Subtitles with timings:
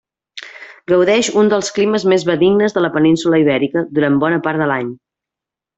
[0.91, 4.93] Gaudeix un dels climes més benignes de la península Ibèrica durant bona part de l'any.